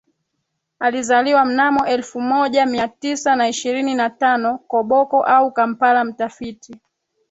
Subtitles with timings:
[0.79, 6.75] alizaliwa mnamo elfu moja Mia Tisa na ishirini na tano Koboko au Kampala Mtafiti